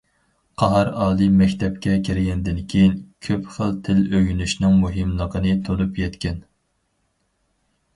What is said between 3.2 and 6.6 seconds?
كۆپ خىل تىل ئۆگىنىشنىڭ مۇھىملىقىنى تونۇپ يەتكەن.